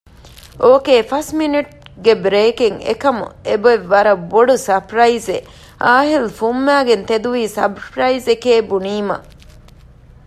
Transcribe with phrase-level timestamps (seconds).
[0.63, 5.47] އޯކޭ ފަސް މިނެޓުގެ ބްރޭކެއް އެކަމް އެބޮތް ވަރަށް ބޮޑު ސަޕްރައިޒެއް
[5.83, 9.17] އާހިލް ފުންމައިގެން ތެދުވީ ސަޕްރައިޒެކޭ ބުނީމަ